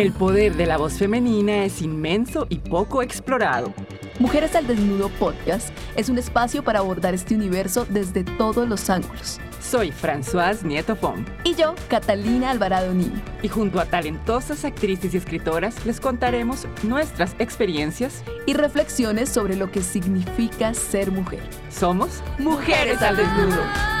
El 0.00 0.12
poder 0.12 0.56
de 0.56 0.64
la 0.64 0.78
voz 0.78 0.94
femenina 0.94 1.62
es 1.66 1.82
inmenso 1.82 2.46
y 2.48 2.56
poco 2.56 3.02
explorado. 3.02 3.74
Mujeres 4.18 4.56
al 4.56 4.66
Desnudo 4.66 5.10
Podcast 5.10 5.68
es 5.94 6.08
un 6.08 6.16
espacio 6.16 6.64
para 6.64 6.78
abordar 6.78 7.12
este 7.12 7.34
universo 7.34 7.86
desde 7.86 8.24
todos 8.24 8.66
los 8.66 8.88
ángulos. 8.88 9.38
Soy 9.60 9.92
Françoise 9.92 10.62
Nieto 10.64 10.96
Pom. 10.96 11.26
Y 11.44 11.54
yo, 11.54 11.74
Catalina 11.88 12.50
Alvarado 12.50 12.94
Niño. 12.94 13.20
Y 13.42 13.48
junto 13.48 13.78
a 13.78 13.84
talentosas 13.84 14.64
actrices 14.64 15.12
y 15.12 15.18
escritoras 15.18 15.84
les 15.84 16.00
contaremos 16.00 16.66
nuestras 16.82 17.36
experiencias 17.38 18.24
y 18.46 18.54
reflexiones 18.54 19.28
sobre 19.28 19.54
lo 19.54 19.70
que 19.70 19.82
significa 19.82 20.72
ser 20.72 21.12
mujer. 21.12 21.42
Somos 21.68 22.22
Mujeres 22.38 23.02
al 23.02 23.18
Desnudo. 23.18 23.99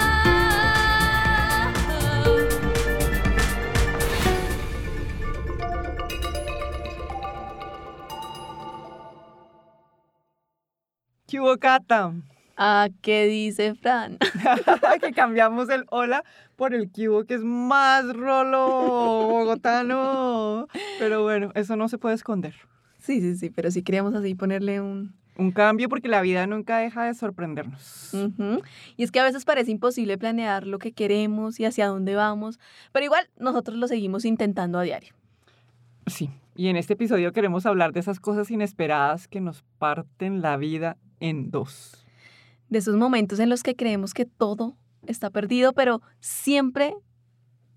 ¿Qué 11.30 11.38
hubo, 11.38 11.56
Cata? 11.58 12.12
Ah, 12.56 12.88
¿qué 13.02 13.26
dice 13.28 13.76
Fran? 13.76 14.18
que 15.00 15.12
cambiamos 15.12 15.68
el 15.68 15.84
hola 15.90 16.24
por 16.56 16.74
el 16.74 16.90
cubo 16.90 17.22
que 17.22 17.34
es 17.34 17.44
más 17.44 18.04
rolo 18.16 18.66
bogotano. 19.28 20.66
Pero 20.98 21.22
bueno, 21.22 21.52
eso 21.54 21.76
no 21.76 21.88
se 21.88 21.98
puede 21.98 22.16
esconder. 22.16 22.56
Sí, 22.98 23.20
sí, 23.20 23.36
sí, 23.36 23.48
pero 23.48 23.70
si 23.70 23.82
queríamos 23.82 24.12
así 24.16 24.34
ponerle 24.34 24.80
un... 24.80 25.14
Un 25.36 25.52
cambio 25.52 25.88
porque 25.88 26.08
la 26.08 26.20
vida 26.20 26.48
nunca 26.48 26.78
deja 26.78 27.04
de 27.04 27.14
sorprendernos. 27.14 28.10
Y 28.96 29.04
es 29.04 29.12
que 29.12 29.20
a 29.20 29.24
veces 29.24 29.44
parece 29.44 29.70
imposible 29.70 30.18
planear 30.18 30.66
lo 30.66 30.80
que 30.80 30.90
queremos 30.90 31.60
y 31.60 31.64
hacia 31.64 31.86
dónde 31.86 32.16
vamos, 32.16 32.58
pero 32.90 33.04
igual 33.04 33.30
nosotros 33.38 33.76
lo 33.76 33.86
seguimos 33.86 34.24
intentando 34.24 34.80
a 34.80 34.82
diario. 34.82 35.14
Sí, 36.08 36.28
y 36.56 36.68
en 36.68 36.76
este 36.76 36.94
episodio 36.94 37.32
queremos 37.32 37.66
hablar 37.66 37.92
de 37.92 38.00
esas 38.00 38.18
cosas 38.18 38.50
inesperadas 38.50 39.28
que 39.28 39.40
nos 39.40 39.62
parten 39.78 40.42
la 40.42 40.56
vida 40.56 40.98
en 41.20 41.50
dos. 41.50 42.06
De 42.68 42.78
esos 42.78 42.96
momentos 42.96 43.38
en 43.38 43.48
los 43.48 43.62
que 43.62 43.76
creemos 43.76 44.14
que 44.14 44.24
todo 44.24 44.76
está 45.06 45.30
perdido, 45.30 45.72
pero 45.72 46.02
siempre 46.20 46.94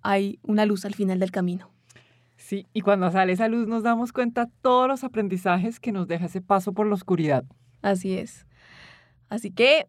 hay 0.01 0.39
una 0.43 0.65
luz 0.65 0.85
al 0.85 0.95
final 0.95 1.19
del 1.19 1.31
camino. 1.31 1.71
Sí, 2.35 2.67
y 2.73 2.81
cuando 2.81 3.09
sale 3.11 3.33
esa 3.33 3.47
luz 3.47 3.67
nos 3.67 3.83
damos 3.83 4.11
cuenta 4.11 4.49
todos 4.61 4.87
los 4.87 5.03
aprendizajes 5.03 5.79
que 5.79 5.91
nos 5.91 6.07
deja 6.07 6.25
ese 6.25 6.41
paso 6.41 6.73
por 6.73 6.87
la 6.87 6.95
oscuridad. 6.95 7.45
Así 7.81 8.17
es. 8.17 8.45
Así 9.29 9.49
que 9.51 9.87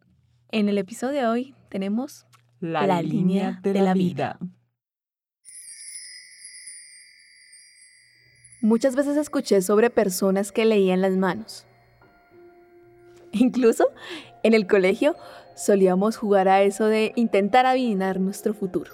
en 0.51 0.69
el 0.69 0.77
episodio 0.77 1.19
de 1.19 1.27
hoy 1.27 1.55
tenemos 1.69 2.25
la, 2.59 3.01
línea, 3.01 3.59
de, 3.61 3.73
la, 3.73 3.93
vida. 3.93 4.39
Muchas 8.61 8.95
veces 8.95 9.17
escuché 9.17 9.61
sobre 9.61 9.89
personas 9.89 10.51
que 10.51 10.65
leían 10.65 11.01
las 11.01 11.15
manos. 11.17 11.67
Incluso 13.39 13.89
en 14.43 14.53
el 14.53 14.65
colegio 14.65 15.15
solíamos 15.55 16.17
jugar 16.17 16.47
a 16.47 16.61
eso 16.63 16.85
de 16.85 17.11
intentar 17.15 17.65
adivinar 17.65 18.19
nuestro 18.19 18.53
futuro. 18.53 18.91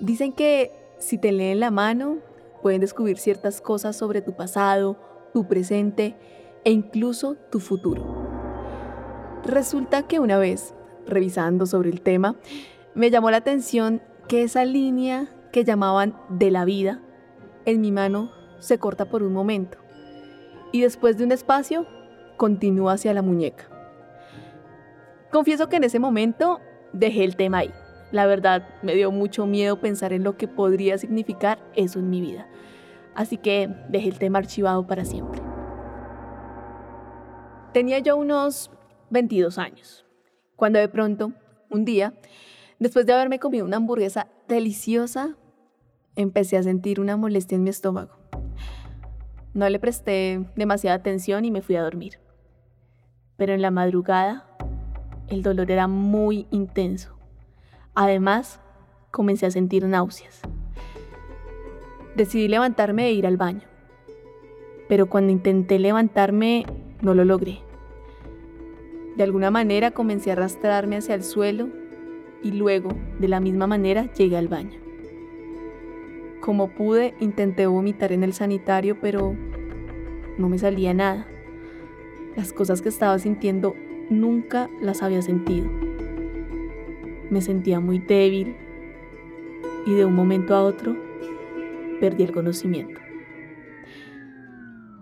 Dicen 0.00 0.32
que 0.32 0.70
si 0.98 1.16
te 1.16 1.32
leen 1.32 1.60
la 1.60 1.70
mano, 1.70 2.18
pueden 2.60 2.80
descubrir 2.80 3.18
ciertas 3.18 3.60
cosas 3.60 3.96
sobre 3.96 4.20
tu 4.20 4.34
pasado, 4.34 4.98
tu 5.32 5.48
presente 5.48 6.14
e 6.64 6.72
incluso 6.72 7.36
tu 7.50 7.58
futuro. 7.58 8.04
Resulta 9.44 10.06
que 10.06 10.20
una 10.20 10.38
vez, 10.38 10.74
revisando 11.06 11.66
sobre 11.66 11.90
el 11.90 12.02
tema, 12.02 12.36
me 12.94 13.10
llamó 13.10 13.30
la 13.30 13.38
atención 13.38 14.02
que 14.28 14.42
esa 14.42 14.64
línea 14.64 15.28
que 15.52 15.64
llamaban 15.64 16.16
de 16.28 16.50
la 16.50 16.64
vida 16.64 17.00
en 17.64 17.80
mi 17.80 17.92
mano 17.92 18.30
se 18.58 18.78
corta 18.78 19.06
por 19.06 19.22
un 19.22 19.32
momento 19.32 19.78
y 20.70 20.82
después 20.82 21.16
de 21.16 21.24
un 21.24 21.32
espacio 21.32 21.86
continúa 22.36 22.94
hacia 22.94 23.14
la 23.14 23.22
muñeca. 23.22 23.68
Confieso 25.30 25.68
que 25.68 25.76
en 25.76 25.84
ese 25.84 25.98
momento 25.98 26.60
dejé 26.92 27.24
el 27.24 27.36
tema 27.36 27.58
ahí. 27.58 27.72
La 28.10 28.26
verdad, 28.26 28.68
me 28.82 28.94
dio 28.94 29.10
mucho 29.10 29.46
miedo 29.46 29.80
pensar 29.80 30.12
en 30.12 30.24
lo 30.24 30.36
que 30.36 30.46
podría 30.46 30.98
significar 30.98 31.58
eso 31.74 31.98
en 31.98 32.10
mi 32.10 32.20
vida. 32.20 32.46
Así 33.14 33.38
que 33.38 33.68
dejé 33.88 34.08
el 34.08 34.18
tema 34.18 34.38
archivado 34.38 34.86
para 34.86 35.04
siempre. 35.04 35.40
Tenía 37.72 37.98
yo 38.00 38.16
unos 38.16 38.70
22 39.08 39.56
años, 39.56 40.04
cuando 40.56 40.78
de 40.78 40.88
pronto, 40.88 41.32
un 41.70 41.86
día, 41.86 42.12
después 42.78 43.06
de 43.06 43.14
haberme 43.14 43.38
comido 43.38 43.64
una 43.64 43.78
hamburguesa 43.78 44.28
deliciosa, 44.46 45.36
empecé 46.14 46.58
a 46.58 46.62
sentir 46.62 47.00
una 47.00 47.16
molestia 47.16 47.56
en 47.56 47.62
mi 47.62 47.70
estómago. 47.70 48.21
No 49.54 49.68
le 49.68 49.78
presté 49.78 50.44
demasiada 50.56 50.96
atención 50.96 51.44
y 51.44 51.50
me 51.50 51.62
fui 51.62 51.76
a 51.76 51.82
dormir 51.82 52.18
pero 53.42 53.54
en 53.54 53.62
la 53.62 53.72
madrugada 53.72 54.46
el 55.28 55.42
dolor 55.42 55.72
era 55.72 55.88
muy 55.88 56.46
intenso. 56.52 57.16
Además, 57.92 58.60
comencé 59.10 59.46
a 59.46 59.50
sentir 59.50 59.84
náuseas. 59.84 60.42
Decidí 62.14 62.46
levantarme 62.46 63.06
e 63.08 63.12
ir 63.14 63.26
al 63.26 63.38
baño, 63.38 63.66
pero 64.88 65.06
cuando 65.06 65.32
intenté 65.32 65.80
levantarme 65.80 66.66
no 67.00 67.14
lo 67.14 67.24
logré. 67.24 67.58
De 69.16 69.24
alguna 69.24 69.50
manera 69.50 69.90
comencé 69.90 70.30
a 70.30 70.34
arrastrarme 70.34 70.98
hacia 70.98 71.16
el 71.16 71.24
suelo 71.24 71.68
y 72.44 72.52
luego, 72.52 72.90
de 73.18 73.26
la 73.26 73.40
misma 73.40 73.66
manera, 73.66 74.12
llegué 74.12 74.36
al 74.36 74.46
baño. 74.46 74.81
Como 76.42 76.70
pude, 76.70 77.14
intenté 77.20 77.68
vomitar 77.68 78.10
en 78.10 78.24
el 78.24 78.32
sanitario, 78.32 78.98
pero 79.00 79.36
no 80.38 80.48
me 80.48 80.58
salía 80.58 80.92
nada. 80.92 81.24
Las 82.36 82.52
cosas 82.52 82.82
que 82.82 82.88
estaba 82.88 83.16
sintiendo 83.20 83.76
nunca 84.10 84.68
las 84.80 85.04
había 85.04 85.22
sentido. 85.22 85.70
Me 87.30 87.40
sentía 87.40 87.78
muy 87.78 88.00
débil 88.00 88.56
y 89.86 89.94
de 89.94 90.04
un 90.04 90.14
momento 90.14 90.56
a 90.56 90.64
otro 90.64 90.96
perdí 92.00 92.24
el 92.24 92.32
conocimiento. 92.32 93.00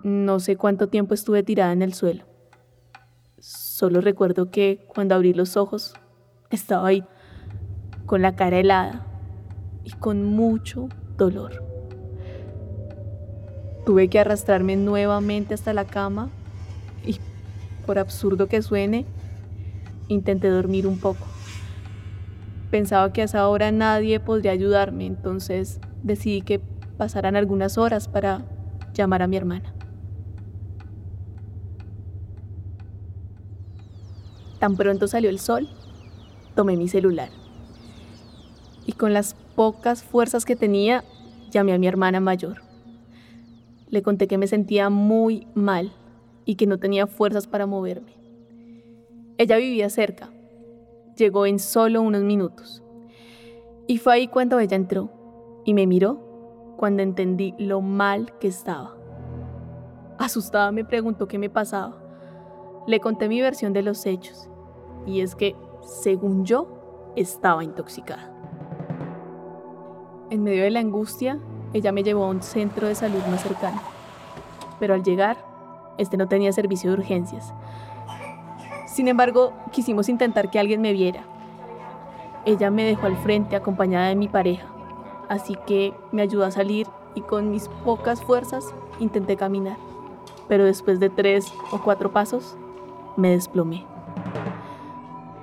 No 0.02 0.40
sé 0.40 0.56
cuánto 0.56 0.90
tiempo 0.90 1.14
estuve 1.14 1.42
tirada 1.42 1.72
en 1.72 1.80
el 1.80 1.94
suelo. 1.94 2.24
Solo 3.38 4.02
recuerdo 4.02 4.50
que 4.50 4.84
cuando 4.88 5.14
abrí 5.14 5.32
los 5.32 5.56
ojos 5.56 5.94
estaba 6.50 6.88
ahí, 6.88 7.02
con 8.04 8.20
la 8.20 8.36
cara 8.36 8.58
helada 8.58 9.06
y 9.84 9.92
con 9.92 10.22
mucho 10.22 10.90
dolor. 11.20 11.62
Tuve 13.86 14.08
que 14.08 14.18
arrastrarme 14.18 14.76
nuevamente 14.76 15.54
hasta 15.54 15.72
la 15.72 15.84
cama 15.84 16.30
y 17.04 17.18
por 17.86 17.98
absurdo 17.98 18.46
que 18.46 18.62
suene, 18.62 19.06
intenté 20.08 20.48
dormir 20.48 20.86
un 20.86 20.98
poco. 20.98 21.26
Pensaba 22.70 23.12
que 23.12 23.22
a 23.22 23.24
esa 23.24 23.48
hora 23.48 23.70
nadie 23.72 24.20
podría 24.20 24.52
ayudarme, 24.52 25.06
entonces 25.06 25.80
decidí 26.02 26.42
que 26.42 26.60
pasaran 26.96 27.36
algunas 27.36 27.78
horas 27.78 28.08
para 28.08 28.42
llamar 28.94 29.22
a 29.22 29.26
mi 29.26 29.36
hermana. 29.36 29.74
Tan 34.58 34.76
pronto 34.76 35.08
salió 35.08 35.30
el 35.30 35.38
sol, 35.38 35.68
tomé 36.54 36.76
mi 36.76 36.86
celular 36.86 37.30
y 38.86 38.92
con 38.92 39.12
las 39.12 39.34
pocas 39.54 40.02
fuerzas 40.02 40.44
que 40.44 40.56
tenía, 40.56 41.04
llamé 41.50 41.72
a 41.72 41.78
mi 41.78 41.86
hermana 41.86 42.20
mayor. 42.20 42.62
Le 43.88 44.02
conté 44.02 44.28
que 44.28 44.38
me 44.38 44.46
sentía 44.46 44.88
muy 44.88 45.46
mal 45.54 45.92
y 46.44 46.54
que 46.54 46.66
no 46.66 46.78
tenía 46.78 47.06
fuerzas 47.06 47.46
para 47.46 47.66
moverme. 47.66 48.12
Ella 49.36 49.56
vivía 49.56 49.90
cerca. 49.90 50.30
Llegó 51.16 51.46
en 51.46 51.58
solo 51.58 52.02
unos 52.02 52.22
minutos. 52.22 52.82
Y 53.86 53.98
fue 53.98 54.14
ahí 54.14 54.28
cuando 54.28 54.58
ella 54.58 54.76
entró 54.76 55.10
y 55.64 55.74
me 55.74 55.86
miró 55.86 56.74
cuando 56.76 57.02
entendí 57.02 57.54
lo 57.58 57.80
mal 57.80 58.32
que 58.38 58.48
estaba. 58.48 58.96
Asustada 60.18 60.70
me 60.72 60.84
preguntó 60.84 61.26
qué 61.26 61.38
me 61.38 61.50
pasaba. 61.50 61.96
Le 62.86 63.00
conté 63.00 63.28
mi 63.28 63.40
versión 63.40 63.72
de 63.72 63.82
los 63.82 64.06
hechos 64.06 64.48
y 65.06 65.20
es 65.20 65.34
que, 65.34 65.56
según 65.82 66.44
yo, 66.44 67.12
estaba 67.16 67.64
intoxicada. 67.64 68.32
En 70.30 70.42
medio 70.42 70.62
de 70.62 70.70
la 70.70 70.80
angustia, 70.80 71.40
ella 71.72 71.92
me 71.92 72.02
llevó 72.02 72.24
a 72.24 72.28
un 72.28 72.42
centro 72.42 72.88
de 72.88 72.94
salud 72.94 73.22
más 73.30 73.42
cercano. 73.42 73.80
Pero 74.78 74.94
al 74.94 75.02
llegar, 75.02 75.36
este 75.98 76.16
no 76.16 76.28
tenía 76.28 76.52
servicio 76.52 76.90
de 76.90 76.98
urgencias. 76.98 77.52
Sin 78.86 79.06
embargo, 79.06 79.52
quisimos 79.70 80.08
intentar 80.08 80.50
que 80.50 80.58
alguien 80.58 80.80
me 80.80 80.92
viera. 80.92 81.22
Ella 82.44 82.70
me 82.70 82.84
dejó 82.84 83.06
al 83.06 83.16
frente 83.16 83.54
acompañada 83.54 84.08
de 84.08 84.16
mi 84.16 84.28
pareja, 84.28 84.66
así 85.28 85.56
que 85.66 85.94
me 86.10 86.22
ayudó 86.22 86.44
a 86.44 86.50
salir 86.50 86.86
y 87.14 87.20
con 87.20 87.50
mis 87.50 87.68
pocas 87.84 88.22
fuerzas 88.22 88.74
intenté 88.98 89.36
caminar. 89.36 89.76
Pero 90.48 90.64
después 90.64 90.98
de 90.98 91.10
tres 91.10 91.52
o 91.70 91.80
cuatro 91.82 92.12
pasos, 92.12 92.56
me 93.16 93.30
desplomé. 93.30 93.84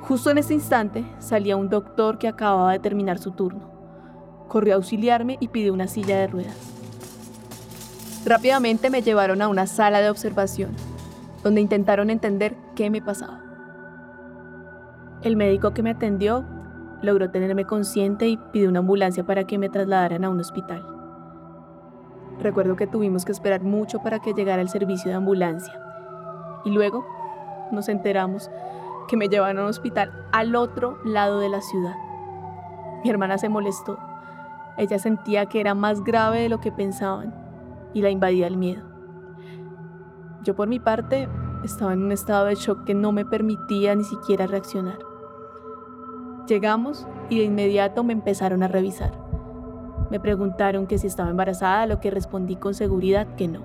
Justo 0.02 0.32
en 0.32 0.40
ese 0.40 0.54
instante 0.54 1.06
salía 1.20 1.56
un 1.56 1.70
doctor 1.70 2.18
que 2.18 2.28
acababa 2.28 2.72
de 2.72 2.80
terminar 2.80 3.20
su 3.20 3.32
turno. 3.32 3.77
Corrió 4.48 4.74
a 4.74 4.78
auxiliarme 4.78 5.38
y 5.40 5.50
pidió 5.50 5.74
una 5.74 5.88
silla 5.88 6.18
de 6.18 6.28
ruedas. 6.28 6.58
Rápidamente 8.26 8.90
me 8.90 9.02
llevaron 9.02 9.42
a 9.42 9.48
una 9.48 9.68
sala 9.68 10.02
de 10.02 10.10
observación, 10.10 10.72
donde 11.44 11.62
intentaron 11.62 12.10
entender 12.10 12.56
qué 12.76 12.90
me 12.90 13.02
pasaba. 13.02 13.42
El 15.22 15.36
médico 15.36 15.74
que 15.74 15.84
me 15.84 15.92
atendió 15.92 16.46
logró 17.02 17.30
tenerme 17.30 17.66
consciente 17.66 18.28
y 18.28 18.38
pidió 18.38 18.70
una 18.70 18.80
ambulancia 18.80 19.26
para 19.26 19.46
que 19.46 19.58
me 19.58 19.70
trasladaran 19.70 20.24
a 20.24 20.30
un 20.30 20.40
hospital. 20.40 20.86
Recuerdo 22.40 22.76
que 22.76 22.88
tuvimos 22.88 23.26
que 23.26 23.32
esperar 23.32 23.64
mucho 23.64 24.00
para 24.00 24.20
que 24.20 24.34
llegara 24.34 24.62
el 24.62 24.70
servicio 24.70 25.10
de 25.10 25.18
ambulancia. 25.18 25.80
Y 26.66 26.72
luego 26.72 27.06
nos 27.72 27.90
enteramos 27.90 28.52
que 29.08 29.18
me 29.18 29.28
llevaron 29.28 29.60
a 29.60 29.64
un 29.64 29.70
hospital 29.70 30.12
al 30.32 30.56
otro 30.56 31.00
lado 31.04 31.40
de 31.40 31.50
la 31.50 31.62
ciudad. 31.62 31.96
Mi 33.04 33.10
hermana 33.10 33.38
se 33.38 33.50
molestó. 33.50 33.98
Ella 34.78 35.00
sentía 35.00 35.48
que 35.48 35.60
era 35.60 35.74
más 35.74 36.04
grave 36.04 36.42
de 36.42 36.50
lo 36.50 36.60
que 36.60 36.72
pensaban 36.72 37.34
y 37.94 38.02
la 38.02 38.12
invadía 38.12 38.48
el 38.48 38.58
miedo. 38.58 38.84
Yo 40.44 40.56
por 40.56 40.68
mi 40.68 40.80
parte 40.80 41.28
estaba 41.64 41.94
en 41.94 42.04
un 42.04 42.12
estado 42.12 42.46
de 42.46 42.56
shock 42.56 42.86
que 42.86 42.94
no 42.94 43.12
me 43.12 43.26
permitía 43.26 43.96
ni 43.96 44.04
siquiera 44.04 44.48
reaccionar. 44.48 45.00
Llegamos 46.48 47.08
y 47.30 47.40
de 47.40 47.46
inmediato 47.46 48.04
me 48.04 48.14
empezaron 48.14 48.64
a 48.64 48.68
revisar. 48.68 49.12
Me 50.10 50.20
preguntaron 50.20 50.88
que 50.88 50.98
si 50.98 51.08
estaba 51.08 51.30
embarazada, 51.30 51.88
lo 51.88 52.00
que 52.00 52.12
respondí 52.12 52.56
con 52.56 52.74
seguridad 52.74 53.36
que 53.36 53.48
no. 53.48 53.62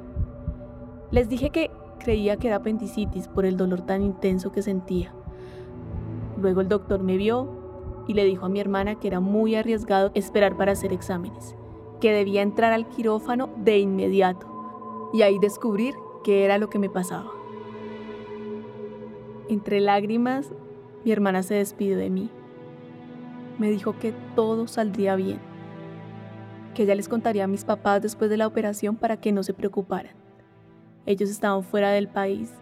Les 1.12 1.28
dije 1.28 1.50
que 1.50 1.70
creía 2.00 2.36
que 2.38 2.48
era 2.48 2.56
apendicitis 2.56 3.28
por 3.28 3.44
el 3.44 3.56
dolor 3.56 3.82
tan 3.82 4.02
intenso 4.02 4.50
que 4.50 4.62
sentía. 4.62 5.12
Luego 6.40 6.60
el 6.60 6.68
doctor 6.68 7.02
me 7.02 7.16
vio 7.16 7.61
y 8.06 8.14
le 8.14 8.24
dijo 8.24 8.46
a 8.46 8.48
mi 8.48 8.60
hermana 8.60 8.96
que 8.96 9.08
era 9.08 9.20
muy 9.20 9.54
arriesgado 9.54 10.10
esperar 10.14 10.56
para 10.56 10.72
hacer 10.72 10.92
exámenes, 10.92 11.56
que 12.00 12.12
debía 12.12 12.42
entrar 12.42 12.72
al 12.72 12.88
quirófano 12.88 13.50
de 13.56 13.78
inmediato 13.78 15.10
y 15.12 15.22
ahí 15.22 15.38
descubrir 15.38 15.94
qué 16.24 16.44
era 16.44 16.58
lo 16.58 16.68
que 16.68 16.78
me 16.78 16.90
pasaba. 16.90 17.30
Entre 19.48 19.80
lágrimas, 19.80 20.52
mi 21.04 21.12
hermana 21.12 21.42
se 21.42 21.54
despidió 21.54 21.96
de 21.96 22.10
mí. 22.10 22.30
Me 23.58 23.70
dijo 23.70 23.98
que 23.98 24.14
todo 24.34 24.66
saldría 24.66 25.14
bien, 25.16 25.40
que 26.74 26.84
ella 26.84 26.94
les 26.94 27.08
contaría 27.08 27.44
a 27.44 27.48
mis 27.48 27.64
papás 27.64 28.00
después 28.00 28.30
de 28.30 28.36
la 28.36 28.46
operación 28.46 28.96
para 28.96 29.18
que 29.18 29.32
no 29.32 29.42
se 29.42 29.52
preocuparan. 29.52 30.14
Ellos 31.04 31.28
estaban 31.28 31.62
fuera 31.62 31.90
del 31.90 32.08
país 32.08 32.52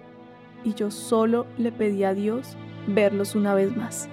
y 0.64 0.74
yo 0.74 0.90
solo 0.90 1.46
le 1.58 1.72
pedí 1.72 2.04
a 2.04 2.14
Dios 2.14 2.56
verlos 2.86 3.34
una 3.34 3.54
vez 3.54 3.76
más. 3.76 4.08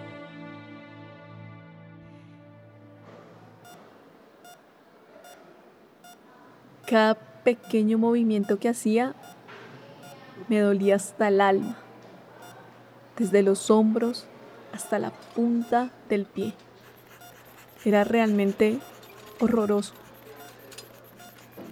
Cada 6.88 7.16
pequeño 7.44 7.98
movimiento 7.98 8.60
que 8.60 8.70
hacía 8.70 9.14
me 10.48 10.62
dolía 10.62 10.96
hasta 10.96 11.28
el 11.28 11.42
alma, 11.42 11.78
desde 13.18 13.44
los 13.44 13.70
hombros 13.70 14.26
hasta 14.72 14.98
la 14.98 15.12
punta 15.36 15.92
del 16.08 16.24
pie. 16.24 16.54
Era 17.84 18.06
realmente 18.06 18.80
horroroso. 19.42 19.94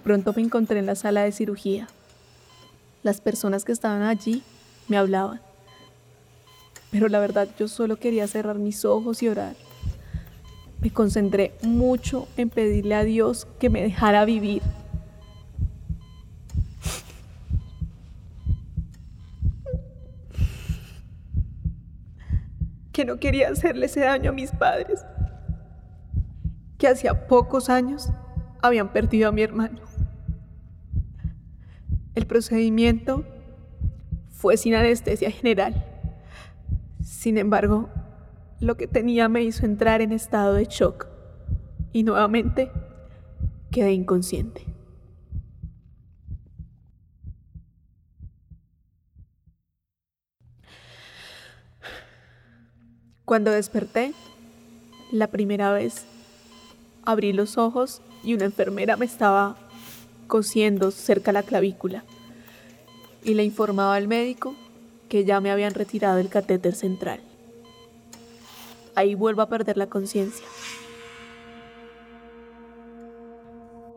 Pronto 0.03 0.33
me 0.35 0.41
encontré 0.41 0.79
en 0.79 0.85
la 0.85 0.95
sala 0.95 1.23
de 1.23 1.31
cirugía. 1.31 1.87
Las 3.01 3.21
personas 3.21 3.63
que 3.63 3.71
estaban 3.71 4.01
allí 4.01 4.43
me 4.89 4.97
hablaban. 4.97 5.39
Pero 6.91 7.07
la 7.07 7.19
verdad 7.19 7.47
yo 7.57 7.69
solo 7.69 7.95
quería 7.95 8.27
cerrar 8.27 8.57
mis 8.57 8.83
ojos 8.83 9.23
y 9.23 9.29
orar. 9.29 9.55
Me 10.81 10.91
concentré 10.91 11.53
mucho 11.61 12.27
en 12.35 12.49
pedirle 12.49 12.95
a 12.95 13.05
Dios 13.05 13.47
que 13.59 13.69
me 13.69 13.81
dejara 13.81 14.25
vivir. 14.25 14.61
No 23.15 23.19
quería 23.21 23.47
hacerle 23.47 23.85
ese 23.85 24.01
daño 24.01 24.31
a 24.31 24.33
mis 24.33 24.51
padres. 24.51 25.05
Que 26.77 26.89
hacía 26.89 27.27
pocos 27.27 27.69
años 27.69 28.09
habían 28.61 28.91
perdido 28.91 29.29
a 29.29 29.31
mi 29.31 29.41
hermano. 29.41 29.79
El 32.13 32.27
procedimiento 32.27 33.23
fue 34.31 34.57
sin 34.57 34.75
anestesia 34.75 35.31
general. 35.31 35.85
Sin 37.01 37.37
embargo, 37.37 37.89
lo 38.59 38.75
que 38.75 38.87
tenía 38.87 39.29
me 39.29 39.43
hizo 39.43 39.65
entrar 39.65 40.01
en 40.01 40.11
estado 40.11 40.53
de 40.53 40.65
shock 40.65 41.07
y 41.93 42.03
nuevamente 42.03 42.69
quedé 43.71 43.93
inconsciente. 43.93 44.74
Cuando 53.25 53.49
desperté, 53.49 54.13
la 55.11 55.25
primera 55.25 55.71
vez, 55.71 56.05
abrí 57.03 57.33
los 57.33 57.57
ojos 57.57 58.03
y 58.23 58.35
una 58.35 58.45
enfermera 58.45 58.97
me 58.97 59.05
estaba 59.05 59.55
cosiendo 60.27 60.91
cerca 60.91 61.31
la 61.31 61.41
clavícula 61.41 62.03
y 63.23 63.33
le 63.33 63.43
informaba 63.43 63.95
al 63.95 64.07
médico 64.07 64.53
que 65.09 65.25
ya 65.25 65.41
me 65.41 65.49
habían 65.49 65.73
retirado 65.73 66.19
el 66.19 66.29
catéter 66.29 66.75
central. 66.75 67.19
Ahí 68.93 69.15
vuelvo 69.15 69.41
a 69.41 69.49
perder 69.49 69.77
la 69.77 69.87
conciencia. 69.87 70.45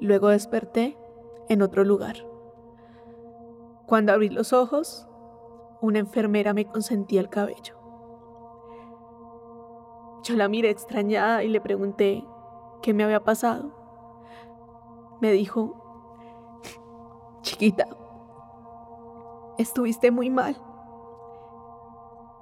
Luego 0.01 0.29
desperté 0.29 0.97
en 1.51 1.61
otro 1.61 1.85
lugar. 1.85 2.17
Cuando 3.85 4.15
abrí 4.15 4.31
los 4.31 4.55
ojos, 4.55 5.07
una 5.83 5.99
enfermera 5.99 6.55
me 6.55 6.65
consentía 6.65 7.21
el 7.21 7.29
cabello. 7.29 7.78
Yo 10.23 10.37
la 10.37 10.49
miré 10.49 10.71
extrañada 10.71 11.43
y 11.45 11.49
le 11.49 11.61
pregunté 11.61 12.25
qué 12.83 12.93
me 12.93 13.05
había 13.05 13.21
pasado. 13.21 13.73
Me 15.21 15.33
dijo 15.33 15.89
Chiquita, 17.43 17.87
estuviste 19.59 20.11
muy 20.11 20.31
mal. 20.31 20.57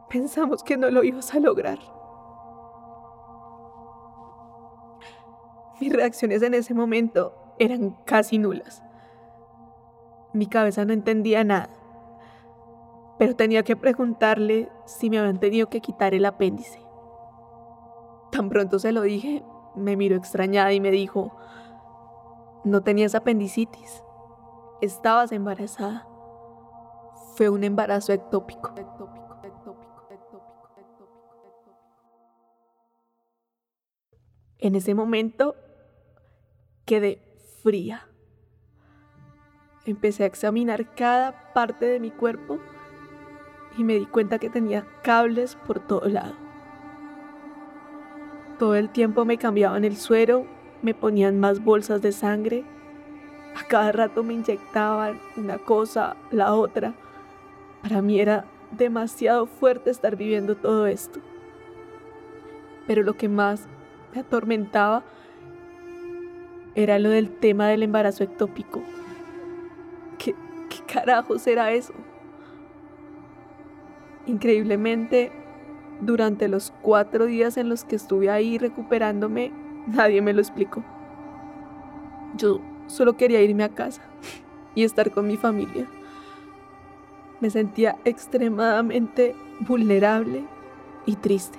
Pensamos 0.08 0.62
que 0.62 0.76
no 0.76 0.90
lo 0.90 1.05
ibas 1.05 1.34
a 1.34 1.40
lograr. 1.40 1.78
Mis 5.81 5.93
reacciones 5.93 6.42
en 6.42 6.54
ese 6.54 6.75
momento 6.75 7.35
eran 7.59 7.90
casi 8.04 8.38
nulas. 8.38 8.83
Mi 10.33 10.47
cabeza 10.47 10.85
no 10.85 10.92
entendía 10.92 11.45
nada, 11.45 11.71
pero 13.18 13.37
tenía 13.37 13.62
que 13.62 13.76
preguntarle 13.76 14.71
si 14.87 15.11
me 15.11 15.18
habían 15.18 15.40
tenido 15.40 15.68
que 15.68 15.80
quitar 15.80 16.14
el 16.14 16.25
apéndice. 16.25 16.86
Tan 18.37 18.50
pronto 18.50 18.78
se 18.78 18.93
lo 18.93 19.00
dije, 19.02 19.43
me 19.75 19.97
miró 19.97 20.16
extrañada 20.16 20.73
y 20.73 20.81
me 20.81 20.90
dijo, 20.90 21.37
no 22.64 22.83
tenías 22.83 23.14
apendicitis 23.14 24.02
estabas 24.81 25.33
embarazada. 25.33 26.07
Fue 27.37 27.49
un 27.49 27.64
embarazo 27.64 28.12
ectópico. 28.12 28.75
En 34.59 34.75
ese 34.75 34.95
momento 34.95 35.55
quedé 36.85 37.23
fría. 37.62 38.09
Empecé 39.85 40.25
a 40.25 40.26
examinar 40.26 40.95
cada 40.95 41.52
parte 41.52 41.85
de 41.85 42.00
mi 42.00 42.11
cuerpo 42.11 42.59
y 43.76 43.85
me 43.85 43.95
di 43.95 44.07
cuenta 44.07 44.38
que 44.38 44.50
tenía 44.50 44.87
cables 45.02 45.57
por 45.66 45.87
todo 45.87 46.09
lado. 46.09 46.45
Todo 48.58 48.75
el 48.75 48.88
tiempo 48.88 49.25
me 49.25 49.38
cambiaban 49.38 49.84
el 49.84 49.96
suero, 49.96 50.46
me 50.82 50.94
ponían 50.94 51.38
más 51.40 51.62
bolsas 51.62 52.02
de 52.02 52.12
sangre 52.12 52.64
a 53.56 53.64
cada 53.64 53.90
rato 53.90 54.22
me 54.22 54.34
inyectaban 54.34 55.18
una 55.36 55.56
cosa, 55.56 56.14
la 56.30 56.54
otra. 56.54 56.92
Para 57.82 58.02
mí 58.02 58.20
era 58.20 58.44
demasiado 58.70 59.46
fuerte 59.46 59.88
estar 59.90 60.14
viviendo 60.14 60.56
todo 60.56 60.86
esto. 60.86 61.20
Pero 62.86 63.02
lo 63.02 63.14
que 63.14 63.30
más 63.30 63.66
me 64.14 64.20
atormentaba 64.20 65.04
era 66.75 66.98
lo 66.98 67.08
del 67.08 67.30
tema 67.30 67.68
del 67.68 67.82
embarazo 67.82 68.25
ectópico. 68.25 68.82
¿Qué, 70.18 70.34
qué 70.68 70.92
carajos 70.92 71.46
era 71.46 71.72
eso? 71.72 71.94
Increíblemente, 74.26 75.32
durante 76.00 76.48
los 76.48 76.72
cuatro 76.82 77.26
días 77.26 77.56
en 77.56 77.68
los 77.68 77.84
que 77.84 77.96
estuve 77.96 78.30
ahí 78.30 78.58
recuperándome, 78.58 79.52
nadie 79.86 80.22
me 80.22 80.32
lo 80.32 80.40
explicó. 80.40 80.82
Yo 82.36 82.60
Solo 82.86 83.16
quería 83.16 83.42
irme 83.42 83.64
a 83.64 83.68
casa 83.68 84.02
y 84.74 84.84
estar 84.84 85.10
con 85.10 85.26
mi 85.26 85.36
familia. 85.36 85.86
Me 87.40 87.50
sentía 87.50 87.96
extremadamente 88.04 89.34
vulnerable 89.60 90.44
y 91.04 91.16
triste. 91.16 91.58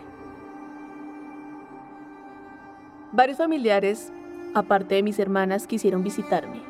Varios 3.11 3.37
familiares, 3.37 4.11
aparte 4.53 4.95
de 4.95 5.03
mis 5.03 5.19
hermanas, 5.19 5.67
quisieron 5.67 6.03
visitarme. 6.03 6.61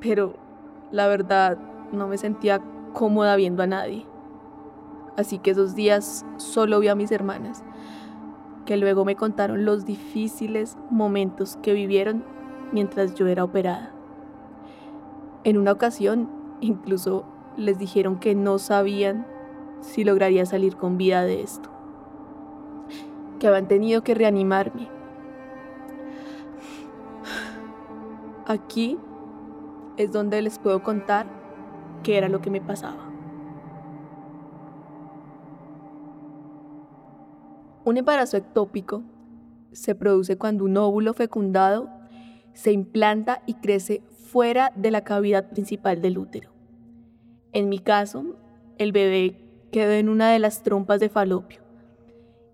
pero 0.00 0.34
la 0.92 1.06
verdad 1.08 1.58
no 1.92 2.08
me 2.08 2.16
sentía 2.16 2.62
cómoda 2.94 3.36
viendo 3.36 3.62
a 3.62 3.66
nadie. 3.66 4.06
Así 5.20 5.38
que 5.38 5.50
esos 5.50 5.74
días 5.74 6.24
solo 6.38 6.80
vi 6.80 6.88
a 6.88 6.94
mis 6.94 7.12
hermanas, 7.12 7.62
que 8.64 8.78
luego 8.78 9.04
me 9.04 9.16
contaron 9.16 9.66
los 9.66 9.84
difíciles 9.84 10.78
momentos 10.88 11.58
que 11.62 11.74
vivieron 11.74 12.24
mientras 12.72 13.14
yo 13.16 13.26
era 13.26 13.44
operada. 13.44 13.92
En 15.44 15.58
una 15.58 15.72
ocasión, 15.72 16.30
incluso 16.62 17.26
les 17.58 17.78
dijeron 17.78 18.18
que 18.18 18.34
no 18.34 18.58
sabían 18.58 19.26
si 19.82 20.04
lograría 20.04 20.46
salir 20.46 20.76
con 20.76 20.96
vida 20.96 21.22
de 21.24 21.42
esto, 21.42 21.68
que 23.38 23.46
habían 23.46 23.68
tenido 23.68 24.02
que 24.02 24.14
reanimarme. 24.14 24.88
Aquí 28.46 28.96
es 29.98 30.12
donde 30.12 30.40
les 30.40 30.58
puedo 30.58 30.82
contar 30.82 31.26
qué 32.02 32.16
era 32.16 32.30
lo 32.30 32.40
que 32.40 32.48
me 32.48 32.62
pasaba. 32.62 33.09
Un 37.90 37.96
embarazo 37.96 38.36
ectópico 38.36 39.02
se 39.72 39.96
produce 39.96 40.38
cuando 40.38 40.62
un 40.62 40.76
óvulo 40.76 41.12
fecundado 41.12 41.90
se 42.52 42.70
implanta 42.70 43.42
y 43.46 43.54
crece 43.54 44.04
fuera 44.12 44.72
de 44.76 44.92
la 44.92 45.02
cavidad 45.02 45.50
principal 45.50 46.00
del 46.00 46.16
útero. 46.18 46.50
En 47.50 47.68
mi 47.68 47.80
caso, 47.80 48.36
el 48.78 48.92
bebé 48.92 49.42
quedó 49.72 49.90
en 49.90 50.08
una 50.08 50.30
de 50.30 50.38
las 50.38 50.62
trompas 50.62 51.00
de 51.00 51.08
falopio 51.08 51.62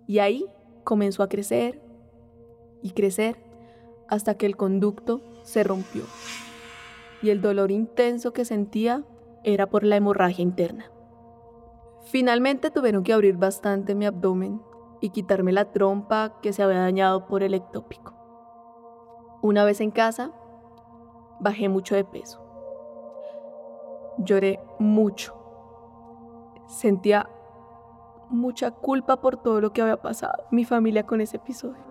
y 0.06 0.20
ahí 0.20 0.46
comenzó 0.84 1.22
a 1.22 1.28
crecer 1.28 1.82
y 2.80 2.92
crecer 2.92 3.36
hasta 4.08 4.38
que 4.38 4.46
el 4.46 4.56
conducto 4.56 5.20
se 5.42 5.64
rompió 5.64 6.04
y 7.20 7.28
el 7.28 7.42
dolor 7.42 7.70
intenso 7.70 8.32
que 8.32 8.46
sentía 8.46 9.04
era 9.44 9.68
por 9.68 9.84
la 9.84 9.96
hemorragia 9.96 10.42
interna. 10.42 10.90
Finalmente 12.06 12.70
tuvieron 12.70 13.02
que 13.02 13.12
abrir 13.12 13.36
bastante 13.36 13.94
mi 13.94 14.06
abdomen 14.06 14.62
y 15.00 15.10
quitarme 15.10 15.52
la 15.52 15.72
trompa 15.72 16.38
que 16.40 16.52
se 16.52 16.62
había 16.62 16.80
dañado 16.80 17.26
por 17.26 17.42
el 17.42 17.54
ectópico. 17.54 18.14
Una 19.42 19.64
vez 19.64 19.80
en 19.80 19.90
casa, 19.90 20.32
bajé 21.40 21.68
mucho 21.68 21.94
de 21.94 22.04
peso. 22.04 22.42
Lloré 24.18 24.60
mucho. 24.78 25.34
Sentía 26.66 27.28
mucha 28.28 28.70
culpa 28.70 29.20
por 29.20 29.36
todo 29.36 29.60
lo 29.60 29.72
que 29.72 29.82
había 29.82 30.02
pasado 30.02 30.46
mi 30.50 30.64
familia 30.64 31.06
con 31.06 31.20
ese 31.20 31.36
episodio. 31.36 31.82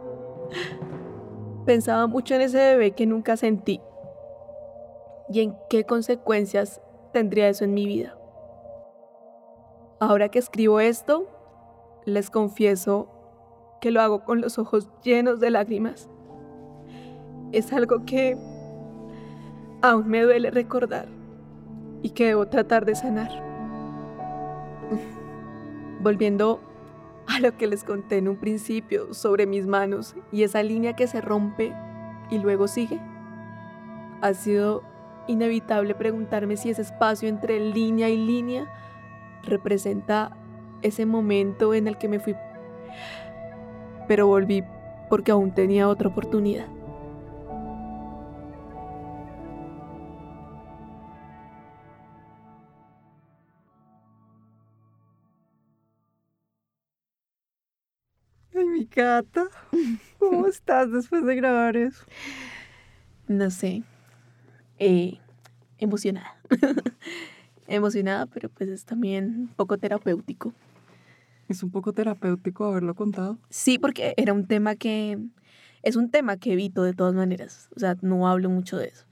Pensaba 1.66 2.08
mucho 2.08 2.36
en 2.36 2.42
ese 2.42 2.58
bebé 2.58 2.92
que 2.92 3.06
nunca 3.06 3.38
sentí 3.38 3.82
y 5.30 5.42
en 5.42 5.58
qué 5.70 5.86
consecuencias 5.86 6.82
tendría 7.12 7.48
eso 7.48 7.64
en 7.64 7.74
mi 7.74 7.86
vida. 7.86 8.18
Ahora 10.00 10.30
que 10.30 10.40
escribo 10.40 10.80
esto, 10.80 11.26
les 12.06 12.30
confieso 12.30 13.10
que 13.82 13.92
lo 13.92 14.02
hago 14.02 14.24
con 14.24 14.42
los 14.42 14.58
ojos 14.58 14.90
llenos 15.04 15.40
de 15.40 15.50
lágrimas. 15.50 16.10
Es 17.52 17.74
algo 17.74 18.06
que 18.06 18.38
aún 19.82 20.08
me 20.08 20.22
duele 20.22 20.52
recordar 20.52 21.08
y 22.02 22.12
que 22.12 22.28
debo 22.28 22.48
tratar 22.48 22.86
de 22.86 22.96
sanar. 22.96 23.30
Volviendo 26.02 26.60
a 27.28 27.40
lo 27.40 27.58
que 27.58 27.68
les 27.68 27.84
conté 27.84 28.18
en 28.18 28.28
un 28.28 28.38
principio 28.38 29.14
sobre 29.14 29.48
mis 29.48 29.66
manos 29.66 30.16
y 30.32 30.44
esa 30.44 30.62
línea 30.64 30.96
que 30.96 31.08
se 31.08 31.22
rompe 31.22 31.74
y 32.30 32.38
luego 32.38 32.68
sigue, 32.68 33.00
ha 34.22 34.34
sido 34.34 34.84
inevitable 35.28 35.96
preguntarme 35.96 36.58
si 36.58 36.70
ese 36.70 36.84
espacio 36.84 37.28
entre 37.28 37.60
línea 37.60 38.10
y 38.10 38.18
línea 38.18 38.72
representa 39.44 40.38
ese 40.86 41.06
momento 41.06 41.74
en 41.74 41.88
el 41.88 41.98
que 41.98 42.08
me 42.08 42.20
fui. 42.20 42.36
Pero 44.08 44.28
volví 44.28 44.64
porque 45.10 45.32
aún 45.32 45.54
tenía 45.54 45.88
otra 45.88 46.10
oportunidad. 46.10 46.68
Ay, 58.54 58.66
mi 58.66 58.86
gata. 58.86 59.48
¿Cómo 60.18 60.48
estás 60.48 60.92
después 60.92 61.26
de 61.26 61.36
grabar 61.36 61.76
eso? 61.76 62.04
No 63.28 63.50
sé. 63.52 63.84
Eh, 64.80 65.18
emocionada. 65.78 66.36
emocionada, 67.68 68.26
pero 68.28 68.50
pues 68.50 68.70
es 68.70 68.86
también 68.86 69.26
un 69.26 69.48
poco 69.48 69.78
terapéutico. 69.78 70.54
Es 71.48 71.64
un 71.64 71.72
poco 71.72 71.94
terapéutico 71.94 72.66
haberlo 72.66 72.96
contado. 72.96 73.38
Sí, 73.50 73.78
porque 73.78 74.14
era 74.18 74.34
un 74.34 74.48
tema 74.48 74.76
que 74.76 75.20
es 75.84 75.96
un 75.96 76.10
tema 76.10 76.38
que 76.38 76.54
evito 76.54 76.84
de 76.84 76.94
todas 76.94 77.14
maneras. 77.14 77.70
O 77.76 77.80
sea, 77.80 77.96
no 78.02 78.28
hablo 78.28 78.50
mucho 78.50 78.78
de 78.78 78.88
eso. 78.88 79.06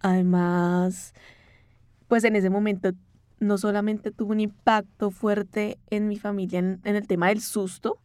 Además, 0.00 1.12
pues 2.08 2.24
en 2.24 2.36
ese 2.36 2.48
momento 2.48 2.92
no 3.40 3.58
solamente 3.58 4.10
tuvo 4.10 4.32
un 4.32 4.40
impacto 4.40 5.10
fuerte 5.10 5.78
en 5.90 6.08
mi 6.08 6.16
familia 6.16 6.58
en, 6.58 6.80
el 6.82 7.06
tema 7.06 7.28
del 7.28 7.40
susto, 7.40 8.00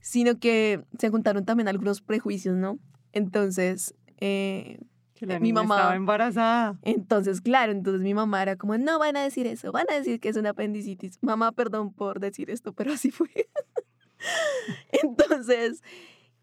sino 0.00 0.38
que 0.38 0.82
se 0.98 1.10
juntaron 1.10 1.44
también 1.44 1.68
algunos 1.68 2.00
prejuicios, 2.00 2.56
¿no? 2.56 2.78
Entonces, 3.12 3.94
eh, 4.20 4.80
que 5.18 5.26
la 5.26 5.40
mi 5.40 5.52
mamá 5.52 5.76
estaba 5.76 5.96
embarazada. 5.96 6.78
Entonces, 6.82 7.40
claro, 7.40 7.72
entonces 7.72 8.02
mi 8.02 8.14
mamá 8.14 8.40
era 8.42 8.56
como, 8.56 8.78
no 8.78 8.98
van 8.98 9.16
a 9.16 9.22
decir 9.22 9.46
eso, 9.46 9.72
van 9.72 9.86
a 9.90 9.94
decir 9.94 10.20
que 10.20 10.28
es 10.28 10.36
una 10.36 10.50
apendicitis. 10.50 11.18
Mamá, 11.22 11.50
perdón 11.52 11.92
por 11.92 12.20
decir 12.20 12.50
esto, 12.50 12.72
pero 12.72 12.92
así 12.92 13.10
fue. 13.10 13.28
entonces, 15.02 15.82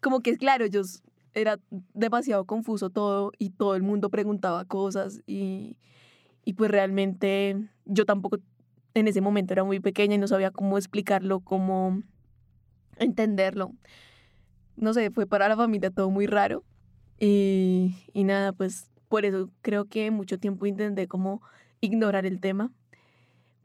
como 0.00 0.20
que, 0.20 0.36
claro, 0.36 0.66
yo 0.66 0.82
era 1.32 1.58
demasiado 1.94 2.44
confuso 2.44 2.90
todo 2.90 3.32
y 3.38 3.50
todo 3.50 3.76
el 3.76 3.82
mundo 3.82 4.10
preguntaba 4.10 4.64
cosas 4.66 5.22
y, 5.26 5.78
y 6.44 6.52
pues 6.52 6.70
realmente 6.70 7.56
yo 7.86 8.04
tampoco 8.04 8.38
en 8.94 9.08
ese 9.08 9.20
momento 9.20 9.54
era 9.54 9.64
muy 9.64 9.80
pequeña 9.80 10.14
y 10.14 10.18
no 10.18 10.28
sabía 10.28 10.50
cómo 10.50 10.76
explicarlo, 10.76 11.40
cómo 11.40 12.02
entenderlo. 12.98 13.72
No 14.76 14.92
sé, 14.92 15.10
fue 15.10 15.26
para 15.26 15.48
la 15.48 15.56
familia 15.56 15.90
todo 15.90 16.10
muy 16.10 16.26
raro. 16.26 16.62
Y, 17.18 17.96
y 18.12 18.24
nada, 18.24 18.52
pues 18.52 18.90
por 19.08 19.24
eso 19.24 19.50
creo 19.62 19.86
que 19.86 20.10
mucho 20.10 20.38
tiempo 20.38 20.66
intenté 20.66 21.08
como 21.08 21.42
ignorar 21.80 22.26
el 22.26 22.40
tema, 22.40 22.72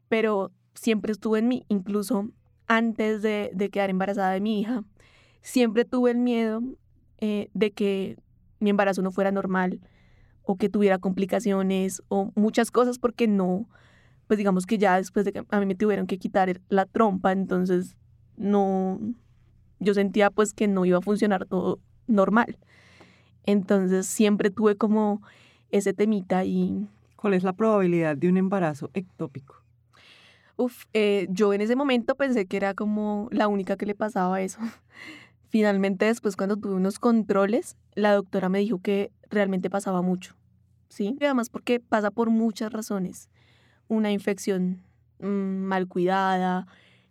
pero 0.08 0.52
siempre 0.74 1.12
estuvo 1.12 1.36
en 1.36 1.48
mí, 1.48 1.64
incluso 1.68 2.28
antes 2.66 3.22
de, 3.22 3.50
de 3.54 3.70
quedar 3.70 3.90
embarazada 3.90 4.32
de 4.32 4.40
mi 4.40 4.60
hija, 4.60 4.84
siempre 5.42 5.84
tuve 5.84 6.12
el 6.12 6.18
miedo 6.18 6.62
eh, 7.18 7.50
de 7.52 7.72
que 7.72 8.16
mi 8.60 8.70
embarazo 8.70 9.02
no 9.02 9.10
fuera 9.10 9.32
normal 9.32 9.80
o 10.44 10.56
que 10.56 10.68
tuviera 10.68 10.98
complicaciones 10.98 12.02
o 12.08 12.32
muchas 12.34 12.70
cosas 12.70 12.98
porque 12.98 13.28
no, 13.28 13.68
pues 14.26 14.38
digamos 14.38 14.66
que 14.66 14.78
ya 14.78 14.96
después 14.96 15.24
de 15.24 15.32
que 15.32 15.44
a 15.48 15.60
mí 15.60 15.66
me 15.66 15.74
tuvieron 15.74 16.06
que 16.06 16.18
quitar 16.18 16.60
la 16.68 16.86
trompa, 16.86 17.32
entonces 17.32 17.96
no, 18.36 19.00
yo 19.78 19.94
sentía 19.94 20.30
pues 20.30 20.52
que 20.52 20.68
no 20.68 20.84
iba 20.84 20.98
a 20.98 21.02
funcionar 21.02 21.46
todo 21.46 21.80
normal. 22.06 22.58
Entonces 23.44 24.06
siempre 24.06 24.50
tuve 24.50 24.76
como 24.76 25.22
ese 25.70 25.92
temita 25.92 26.44
y... 26.44 26.88
¿Cuál 27.16 27.34
es 27.34 27.44
la 27.44 27.52
probabilidad 27.52 28.16
de 28.16 28.28
un 28.28 28.36
embarazo 28.36 28.90
ectópico? 28.94 29.62
Uf, 30.56 30.84
eh, 30.92 31.26
yo 31.30 31.52
en 31.54 31.60
ese 31.60 31.76
momento 31.76 32.14
pensé 32.14 32.46
que 32.46 32.56
era 32.56 32.74
como 32.74 33.28
la 33.30 33.48
única 33.48 33.76
que 33.76 33.86
le 33.86 33.94
pasaba 33.94 34.40
eso. 34.42 34.60
Finalmente 35.48 36.04
después 36.04 36.36
cuando 36.36 36.56
tuve 36.56 36.74
unos 36.74 36.98
controles, 36.98 37.76
la 37.94 38.12
doctora 38.14 38.48
me 38.48 38.58
dijo 38.58 38.80
que 38.80 39.10
realmente 39.30 39.70
pasaba 39.70 40.02
mucho. 40.02 40.34
¿Sí? 40.88 41.16
Y 41.18 41.24
además 41.24 41.48
porque 41.48 41.80
pasa 41.80 42.10
por 42.10 42.30
muchas 42.30 42.72
razones. 42.72 43.30
Una 43.88 44.12
infección 44.12 44.82
mm, 45.20 45.26
mal 45.26 45.88
cuidada, 45.88 46.66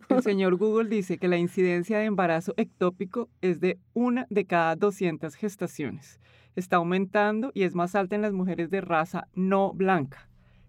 el 0.08 0.22
señor 0.22 0.56
Google 0.56 0.88
dice 0.88 1.18
que 1.18 1.28
la 1.28 1.38
incidencia 1.38 1.98
de 1.98 2.04
embarazo 2.04 2.54
ectópico 2.56 3.28
es 3.40 3.60
de 3.60 3.78
una 3.94 4.26
de 4.30 4.44
cada 4.44 4.76
200 4.76 5.34
gestaciones. 5.34 6.20
Está 6.56 6.76
aumentando 6.76 7.50
y 7.54 7.62
es 7.62 7.74
más 7.74 7.94
alta 7.94 8.14
en 8.14 8.22
las 8.22 8.32
mujeres 8.32 8.70
de 8.70 8.80
raza 8.80 9.28
no 9.34 9.72
blanca. 9.72 10.28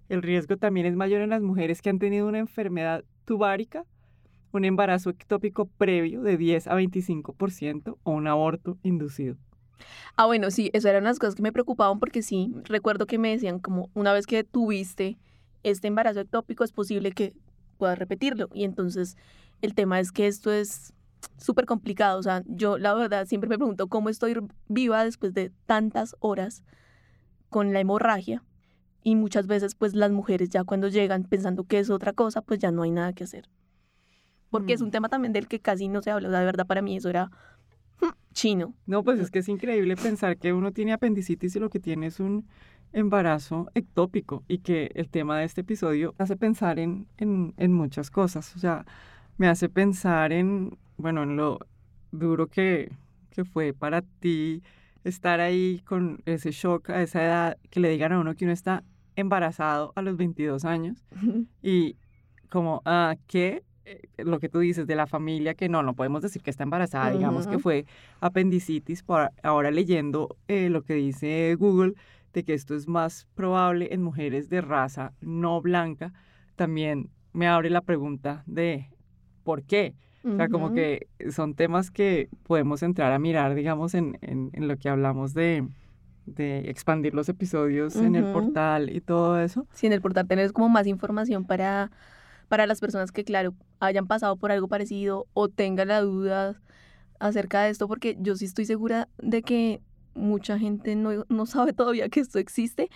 El 0.09 0.21
riesgo 0.21 0.57
también 0.57 0.85
es 0.85 0.95
mayor 0.95 1.21
en 1.21 1.29
las 1.29 1.41
mujeres 1.41 1.81
que 1.81 1.89
han 1.89 1.99
tenido 1.99 2.27
una 2.27 2.39
enfermedad 2.39 3.03
tubárica, 3.25 3.85
un 4.51 4.65
embarazo 4.65 5.09
ectópico 5.09 5.65
previo 5.65 6.21
de 6.21 6.37
10 6.37 6.67
a 6.67 6.75
25% 6.75 7.97
o 8.03 8.11
un 8.11 8.27
aborto 8.27 8.77
inducido. 8.83 9.37
Ah, 10.15 10.27
bueno, 10.27 10.51
sí, 10.51 10.69
esas 10.73 10.91
eran 10.91 11.05
las 11.05 11.19
cosas 11.19 11.35
que 11.35 11.41
me 11.41 11.51
preocupaban 11.51 11.99
porque 11.99 12.21
sí, 12.21 12.53
recuerdo 12.65 13.07
que 13.07 13.17
me 13.17 13.31
decían 13.31 13.59
como 13.59 13.89
una 13.93 14.13
vez 14.13 14.27
que 14.27 14.43
tuviste 14.43 15.17
este 15.63 15.87
embarazo 15.87 16.19
ectópico 16.19 16.63
es 16.63 16.71
posible 16.71 17.11
que 17.11 17.33
pueda 17.83 17.95
repetirlo. 17.95 18.47
Y 18.53 18.63
entonces 18.63 19.17
el 19.61 19.73
tema 19.73 19.99
es 19.99 20.11
que 20.11 20.27
esto 20.27 20.51
es 20.51 20.93
súper 21.37 21.65
complicado. 21.65 22.17
O 22.19 22.23
sea, 22.23 22.43
yo 22.47 22.77
la 22.77 22.93
verdad 22.93 23.25
siempre 23.27 23.49
me 23.49 23.57
pregunto 23.57 23.87
cómo 23.87 24.09
estoy 24.09 24.35
viva 24.69 25.03
después 25.03 25.33
de 25.33 25.51
tantas 25.65 26.15
horas 26.21 26.63
con 27.49 27.73
la 27.73 27.79
hemorragia. 27.81 28.41
y 29.05 29.15
muchas 29.17 29.47
veces 29.47 29.75
pues 29.75 29.93
las 29.95 30.11
mujeres 30.11 30.47
ya 30.49 30.63
cuando 30.63 30.87
llegan 30.87 31.25
pensando 31.25 31.65
que 31.65 31.77
es 31.79 31.89
otra 31.89 32.13
cosa, 32.13 32.41
pues 32.41 32.57
ya 32.61 32.71
no 32.71 32.83
hay 32.83 32.91
nada 32.91 33.11
que 33.11 33.25
hacer. 33.25 33.49
Porque 34.49 34.71
es 34.71 34.79
un 34.81 34.87
Mm. 34.87 34.91
tema 34.91 35.09
también 35.09 35.33
del 35.33 35.49
que 35.49 35.59
casi 35.59 35.89
no 35.89 36.01
se 36.01 36.09
habla, 36.11 36.29
o 36.29 36.31
sea, 36.31 36.39
de 36.39 36.45
verdad 36.45 36.65
para 36.65 36.81
mí 36.81 36.95
eso 36.95 37.09
era 37.09 37.29
chino. 38.33 38.73
No, 38.85 39.03
pues 39.03 39.19
es 39.19 39.29
que 39.29 39.39
es 39.39 39.49
increíble 39.49 39.95
pensar 39.97 40.37
que 40.37 40.53
uno 40.53 40.71
tiene 40.71 40.93
apendicitis 40.93 41.53
y 41.55 41.59
lo 41.59 41.69
que 41.69 41.79
tiene 41.81 42.07
es 42.07 42.21
un 42.21 42.45
embarazo 42.93 43.69
ectópico 43.75 44.43
y 44.47 44.59
que 44.59 44.91
el 44.95 45.09
tema 45.09 45.39
de 45.39 45.45
este 45.45 45.61
episodio 45.61 46.15
hace 46.17 46.37
pensar 46.37 46.79
en, 46.79 47.07
en, 47.17 47.53
en 47.57 47.73
muchas 47.73 48.09
cosas. 48.11 48.55
O 48.55 48.59
sea, 48.59 48.85
me 49.37 49.47
hace 49.47 49.69
pensar 49.69 50.31
en, 50.31 50.77
bueno, 50.97 51.23
en 51.23 51.35
lo 51.35 51.59
duro 52.11 52.47
que, 52.47 52.91
que 53.31 53.43
fue 53.43 53.73
para 53.73 54.01
ti 54.01 54.63
estar 55.03 55.39
ahí 55.39 55.81
con 55.85 56.21
ese 56.25 56.51
shock 56.51 56.89
a 56.91 57.01
esa 57.01 57.23
edad, 57.23 57.57
que 57.69 57.79
le 57.79 57.89
digan 57.89 58.13
a 58.13 58.19
uno 58.19 58.35
que 58.35 58.45
uno 58.45 58.53
está 58.53 58.83
embarazado 59.15 59.91
a 59.95 60.01
los 60.01 60.15
22 60.17 60.65
años 60.65 61.03
y 61.61 61.97
como, 62.49 62.81
ah, 62.85 63.15
¿qué? 63.27 63.63
Eh, 63.85 63.99
Lo 64.17 64.39
que 64.39 64.47
tú 64.47 64.59
dices 64.59 64.87
de 64.87 64.95
la 64.95 65.07
familia, 65.07 65.55
que 65.55 65.67
no, 65.67 65.83
no 65.83 65.93
podemos 65.93 66.21
decir 66.21 66.41
que 66.41 66.51
está 66.51 66.63
embarazada, 66.63 67.11
digamos 67.11 67.47
que 67.47 67.59
fue 67.59 67.85
apendicitis, 68.21 69.03
por 69.03 69.31
ahora 69.41 69.71
leyendo 69.71 70.37
eh, 70.47 70.69
lo 70.69 70.83
que 70.83 70.93
dice 70.93 71.55
Google, 71.59 71.93
de 72.33 72.43
que 72.43 72.53
esto 72.53 72.75
es 72.75 72.87
más 72.87 73.27
probable 73.35 73.93
en 73.93 74.01
mujeres 74.01 74.49
de 74.49 74.61
raza 74.61 75.13
no 75.21 75.61
blanca, 75.61 76.13
también 76.55 77.09
me 77.31 77.47
abre 77.47 77.69
la 77.69 77.81
pregunta 77.81 78.43
de 78.45 78.89
¿por 79.43 79.63
qué? 79.63 79.95
O 80.25 80.37
sea, 80.37 80.47
como 80.47 80.73
que 80.73 81.07
son 81.31 81.53
temas 81.53 81.91
que 81.91 82.29
podemos 82.43 82.81
entrar 82.81 83.11
a 83.11 83.19
mirar, 83.19 83.55
digamos, 83.55 83.93
en, 83.93 84.17
en, 84.21 84.51
en 84.53 84.69
lo 84.69 84.77
que 84.77 84.87
hablamos 84.87 85.33
de, 85.33 85.67
de 86.25 86.69
expandir 86.69 87.13
los 87.13 87.27
episodios 87.27 87.97
en 87.97 88.15
el 88.15 88.31
portal 88.31 88.89
y 88.89 89.01
todo 89.01 89.37
eso. 89.41 89.67
Sí, 89.73 89.87
en 89.87 89.91
el 89.91 90.01
portal 90.01 90.25
tenés 90.25 90.53
como 90.53 90.69
más 90.69 90.87
información 90.87 91.43
para, 91.43 91.91
para 92.47 92.65
las 92.67 92.79
personas 92.79 93.11
que, 93.11 93.25
claro, 93.25 93.53
hayan 93.81 94.07
pasado 94.07 94.37
por 94.37 94.53
algo 94.53 94.69
parecido 94.69 95.27
o 95.33 95.49
tengan 95.49 95.89
la 95.89 95.99
duda 95.99 96.55
acerca 97.19 97.63
de 97.63 97.71
esto, 97.71 97.89
porque 97.89 98.15
yo 98.17 98.35
sí 98.35 98.45
estoy 98.45 98.63
segura 98.63 99.09
de 99.17 99.41
que 99.41 99.81
mucha 100.15 100.59
gente 100.59 100.95
no, 100.95 101.25
no 101.29 101.45
sabe 101.45 101.73
todavía 101.73 102.09
que 102.09 102.19
esto 102.19 102.39
existe 102.39 102.89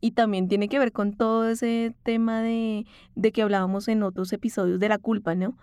y 0.00 0.12
también 0.12 0.48
tiene 0.48 0.68
que 0.68 0.78
ver 0.78 0.92
con 0.92 1.14
todo 1.14 1.48
ese 1.48 1.94
tema 2.02 2.42
de, 2.42 2.86
de 3.14 3.32
que 3.32 3.42
hablábamos 3.42 3.86
en 3.88 4.02
otros 4.02 4.32
episodios 4.32 4.80
de 4.80 4.88
la 4.88 4.98
culpa, 4.98 5.34
¿no? 5.36 5.56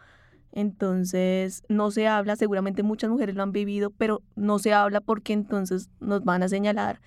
Entonces, 0.51 1.63
no 1.69 1.91
se 1.91 2.07
habla, 2.07 2.35
seguramente 2.35 2.81
muchas 2.81 3.09
mujeres 3.09 3.35
lo 3.35 3.43
han 3.43 3.51
vivido, 3.51 3.91
pero 3.91 4.23
no 4.35 4.57
se 4.57 4.73
habla 4.73 5.01
porque 5.01 5.33
entonces 5.33 5.89
nos 5.99 6.23
van 6.23 6.41
a 6.41 6.49
señalar. 6.49 7.01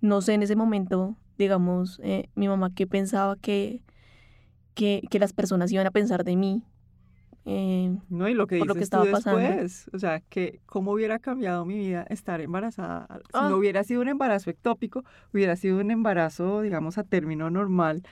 No 0.00 0.20
sé 0.20 0.34
en 0.34 0.42
ese 0.42 0.56
momento, 0.56 1.16
digamos, 1.38 2.00
eh, 2.02 2.28
mi 2.34 2.48
mamá 2.48 2.74
qué 2.74 2.86
pensaba 2.86 3.36
que, 3.36 3.82
que, 4.74 5.02
que 5.10 5.18
las 5.18 5.32
personas 5.32 5.72
iban 5.72 5.86
a 5.86 5.90
pensar 5.92 6.24
de 6.24 6.36
mí. 6.36 6.62
Eh, 7.46 7.94
No, 8.08 8.26
y 8.28 8.34
lo 8.34 8.46
que 8.46 8.58
lo 8.64 8.72
dices 8.74 8.88
que 8.90 8.96
tú 8.96 9.10
pasando. 9.10 9.38
después, 9.38 9.90
o 9.92 9.98
sea, 9.98 10.20
que 10.20 10.60
cómo 10.66 10.92
hubiera 10.92 11.18
cambiado 11.18 11.64
mi 11.66 11.78
vida 11.78 12.06
estar 12.08 12.40
embarazada. 12.40 13.06
Si 13.24 13.30
Ah. 13.34 13.48
no 13.50 13.56
hubiera 13.58 13.84
sido 13.84 14.00
un 14.00 14.08
embarazo 14.08 14.48
ectópico, 14.50 15.04
hubiera 15.32 15.54
sido 15.56 15.78
un 15.78 15.90
embarazo, 15.90 16.62
digamos, 16.62 16.96
a 16.96 17.04
término 17.04 17.50
normal 17.50 18.02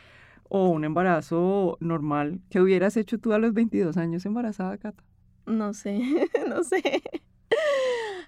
o 0.51 0.69
un 0.69 0.85
embarazo 0.85 1.79
normal. 1.81 2.41
¿Qué 2.51 2.61
hubieras 2.61 2.97
hecho 2.99 3.17
tú 3.19 3.33
a 3.33 3.39
los 3.39 3.55
22 3.55 3.97
años 3.97 4.27
embarazada, 4.27 4.77
Cata? 4.77 5.03
no 5.47 5.73
sé, 5.75 5.99
no 6.49 6.63
sé. 6.63 6.83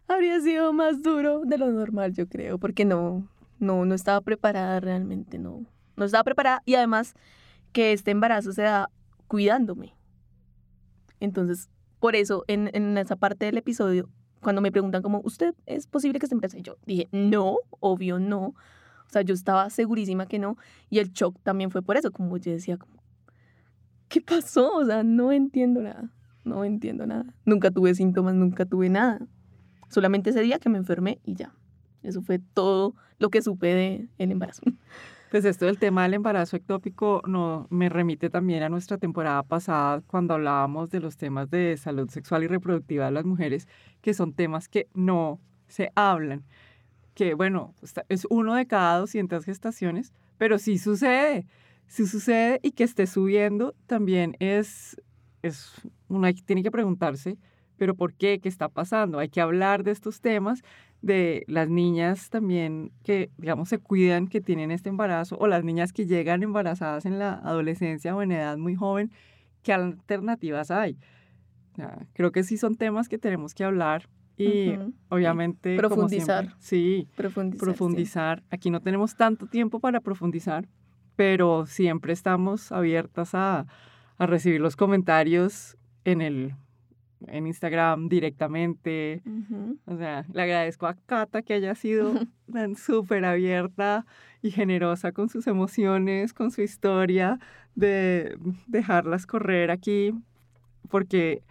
Habría 0.08 0.40
sido 0.40 0.72
más 0.72 1.02
duro 1.02 1.42
de 1.44 1.58
lo 1.58 1.70
normal, 1.70 2.12
yo 2.12 2.26
creo, 2.28 2.58
porque 2.58 2.84
no, 2.84 3.26
no, 3.58 3.84
no 3.84 3.94
estaba 3.94 4.20
preparada 4.20 4.80
realmente, 4.80 5.38
no. 5.38 5.64
No 5.96 6.04
estaba 6.04 6.24
preparada 6.24 6.62
y 6.66 6.74
además 6.74 7.14
que 7.72 7.92
este 7.92 8.10
embarazo 8.10 8.52
se 8.52 8.62
da 8.62 8.90
cuidándome. 9.28 9.94
Entonces, 11.20 11.70
por 12.00 12.16
eso, 12.16 12.44
en, 12.48 12.70
en 12.74 12.98
esa 12.98 13.16
parte 13.16 13.46
del 13.46 13.58
episodio, 13.58 14.08
cuando 14.44 14.60
me 14.60 14.70
preguntan 14.70 15.02
como, 15.02 15.20
¿usted 15.24 15.54
es 15.66 15.86
posible 15.86 16.20
que 16.20 16.26
esté 16.26 16.34
embarazada? 16.34 16.62
Yo 16.62 16.76
dije, 16.86 17.08
no, 17.10 17.58
obvio 17.80 18.20
no. 18.20 18.54
O 19.06 19.10
sea, 19.10 19.22
yo 19.22 19.34
estaba 19.34 19.70
segurísima 19.70 20.26
que 20.26 20.38
no. 20.38 20.56
Y 20.90 20.98
el 21.00 21.10
shock 21.12 21.40
también 21.42 21.70
fue 21.70 21.82
por 21.82 21.96
eso, 21.96 22.12
como 22.12 22.36
yo 22.36 22.52
decía, 22.52 22.76
como, 22.76 23.02
¿qué 24.08 24.20
pasó? 24.20 24.76
O 24.76 24.84
sea, 24.84 25.02
no 25.02 25.32
entiendo 25.32 25.82
nada. 25.82 26.10
No 26.44 26.64
entiendo 26.64 27.06
nada. 27.06 27.34
Nunca 27.44 27.70
tuve 27.70 27.94
síntomas, 27.94 28.34
nunca 28.34 28.66
tuve 28.66 28.90
nada. 28.90 29.26
Solamente 29.88 30.30
ese 30.30 30.42
día 30.42 30.58
que 30.58 30.68
me 30.68 30.78
enfermé 30.78 31.20
y 31.24 31.34
ya. 31.34 31.54
Eso 32.02 32.20
fue 32.20 32.38
todo 32.38 32.94
lo 33.18 33.30
que 33.30 33.40
supe 33.40 33.68
del 33.68 34.10
el 34.18 34.30
embarazo. 34.30 34.62
Pues 35.34 35.44
esto 35.46 35.66
del 35.66 35.80
tema 35.80 36.04
del 36.04 36.14
embarazo 36.14 36.56
ectópico 36.56 37.20
no, 37.26 37.66
me 37.68 37.88
remite 37.88 38.30
también 38.30 38.62
a 38.62 38.68
nuestra 38.68 38.98
temporada 38.98 39.42
pasada 39.42 40.00
cuando 40.06 40.34
hablábamos 40.34 40.90
de 40.90 41.00
los 41.00 41.16
temas 41.16 41.50
de 41.50 41.76
salud 41.76 42.08
sexual 42.08 42.44
y 42.44 42.46
reproductiva 42.46 43.06
de 43.06 43.10
las 43.10 43.24
mujeres, 43.24 43.66
que 44.00 44.14
son 44.14 44.32
temas 44.32 44.68
que 44.68 44.86
no 44.94 45.40
se 45.66 45.90
hablan. 45.96 46.44
Que 47.14 47.34
bueno, 47.34 47.74
es 48.08 48.28
uno 48.30 48.54
de 48.54 48.68
cada 48.68 49.00
200 49.00 49.44
gestaciones, 49.44 50.12
pero 50.38 50.56
sí 50.56 50.78
sucede, 50.78 51.48
sí 51.88 52.06
sucede 52.06 52.60
y 52.62 52.70
que 52.70 52.84
esté 52.84 53.08
subiendo 53.08 53.74
también 53.88 54.36
es, 54.38 55.02
es 55.42 55.72
tiene 56.46 56.62
que 56.62 56.70
preguntarse, 56.70 57.38
pero 57.76 57.94
¿por 57.94 58.14
qué? 58.14 58.38
¿Qué 58.40 58.48
está 58.48 58.68
pasando? 58.68 59.18
Hay 59.18 59.28
que 59.28 59.40
hablar 59.40 59.82
de 59.84 59.90
estos 59.90 60.20
temas 60.20 60.62
de 61.02 61.44
las 61.48 61.68
niñas 61.68 62.30
también 62.30 62.90
que, 63.02 63.30
digamos, 63.36 63.68
se 63.68 63.78
cuidan, 63.78 64.26
que 64.26 64.40
tienen 64.40 64.70
este 64.70 64.88
embarazo, 64.88 65.36
o 65.38 65.46
las 65.46 65.62
niñas 65.64 65.92
que 65.92 66.06
llegan 66.06 66.42
embarazadas 66.42 67.04
en 67.04 67.18
la 67.18 67.34
adolescencia 67.34 68.16
o 68.16 68.22
en 68.22 68.32
edad 68.32 68.56
muy 68.56 68.74
joven, 68.74 69.10
¿qué 69.62 69.72
alternativas 69.72 70.70
hay? 70.70 70.96
Creo 72.12 72.30
que 72.32 72.44
sí 72.44 72.56
son 72.56 72.76
temas 72.76 73.08
que 73.08 73.18
tenemos 73.18 73.52
que 73.54 73.64
hablar 73.64 74.08
y 74.36 74.70
Ujú. 74.70 74.94
obviamente... 75.10 75.76
como 75.76 75.88
profundizar. 75.88 76.44
siempre, 76.44 76.60
sí, 76.60 77.08
Profundizar. 77.16 77.58
sí. 77.60 77.64
profundizar. 77.64 78.42
Aquí 78.50 78.70
no 78.70 78.80
tenemos 78.80 79.16
tanto 79.16 79.46
tiempo 79.46 79.80
para 79.80 80.00
profundizar, 80.00 80.68
pero 81.16 81.66
siempre 81.66 82.12
estamos 82.12 82.72
abiertas 82.72 83.34
a, 83.34 83.66
a 84.16 84.26
recibir 84.26 84.60
los 84.60 84.76
comentarios 84.76 85.76
en 86.04 86.20
el 86.20 86.54
en 87.28 87.46
Instagram 87.46 88.08
directamente, 88.08 89.22
o 89.86 89.96
sea, 89.96 90.24
le 90.32 90.42
agradezco 90.42 90.86
a 90.86 90.94
Cata 91.06 91.42
que 91.42 91.54
haya 91.54 91.74
sido 91.74 92.12
tan 92.52 92.76
súper 92.76 93.24
abierta 93.24 94.06
y 94.42 94.50
generosa 94.50 95.12
con 95.12 95.28
sus 95.28 95.46
emociones, 95.46 96.32
con 96.32 96.50
su 96.50 96.62
historia, 96.62 97.38
de 97.74 98.38
dejarlas 98.66 99.26
correr 99.26 99.70
aquí, 99.70 100.12
porque 100.90 101.42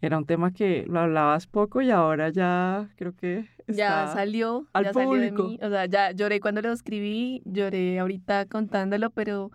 era 0.00 0.18
un 0.18 0.26
tema 0.26 0.52
que 0.52 0.84
lo 0.86 1.00
hablabas 1.00 1.46
poco 1.46 1.80
y 1.80 1.90
ahora 1.90 2.28
ya 2.28 2.88
creo 2.96 3.14
que 3.16 3.48
Ya 3.66 4.06
salió, 4.08 4.66
al 4.74 4.84
ya 4.84 4.92
salió 4.92 5.12
de 5.20 5.32
público. 5.32 5.48
mí. 5.48 5.58
O 5.62 5.68
sea, 5.70 5.86
ya 5.86 6.12
lloré 6.12 6.40
cuando 6.40 6.60
lo 6.62 6.72
escribí, 6.72 7.42
lloré 7.46 7.98
ahorita 7.98 8.46
contándolo, 8.46 9.10
pero, 9.10 9.50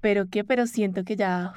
pero 0.00 0.26
qué, 0.28 0.42
pero 0.44 0.66
siento 0.66 1.04
que 1.04 1.14
ya, 1.16 1.52